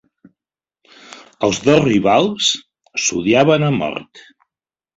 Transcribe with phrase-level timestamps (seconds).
[1.49, 2.49] Els dos rivals
[3.07, 4.27] s'odiaven a mort.